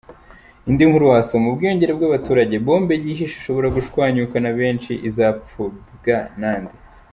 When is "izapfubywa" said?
5.07-6.17